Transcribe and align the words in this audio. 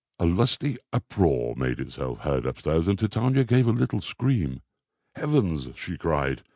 A 0.17 0.25
lusty 0.25 0.77
uproar 0.91 1.53
made 1.55 1.79
itself 1.79 2.21
heard 2.21 2.47
upstairs 2.47 2.87
and 2.87 2.97
Titania 2.97 3.43
gave 3.43 3.67
a 3.67 3.71
little 3.71 4.01
scream. 4.01 4.63
"Heavens!" 5.13 5.69
she 5.75 5.95
cried. 5.95 6.41